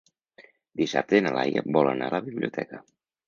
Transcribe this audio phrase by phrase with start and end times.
[0.81, 2.81] Dissabte na Laia vol anar a la biblioteca.